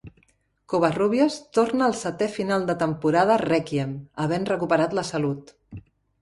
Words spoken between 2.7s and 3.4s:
de temporada